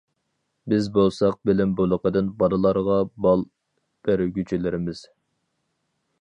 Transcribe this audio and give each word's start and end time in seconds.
بىز 0.71 0.87
بولساق 0.93 1.35
بىلىم 1.49 1.75
بۇلىقىدىن 1.81 2.31
بالىلارغا 2.39 2.95
بال 3.27 3.45
بەرگۈچىلەرمىز. 4.09 5.05